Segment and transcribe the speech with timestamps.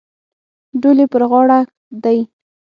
[0.81, 1.59] ډول یې پر غاړه
[2.03, 2.19] دی.